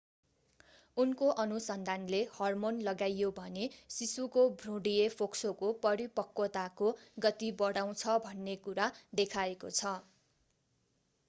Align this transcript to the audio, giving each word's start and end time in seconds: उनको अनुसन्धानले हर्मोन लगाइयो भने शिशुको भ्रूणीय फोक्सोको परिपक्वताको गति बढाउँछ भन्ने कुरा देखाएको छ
उनको 0.97 1.25
अनुसन्धानले 1.41 2.21
हर्मोन 2.31 2.79
लगाइयो 2.87 3.29
भने 3.35 3.67
शिशुको 3.97 4.47
भ्रूणीय 4.57 5.05
फोक्सोको 5.15 5.71
परिपक्वताको 5.83 6.91
गति 7.21 7.53
बढाउँछ 7.61 8.19
भन्ने 8.27 8.59
कुरा 8.65 8.91
देखाएको 9.21 9.75
छ 9.75 9.95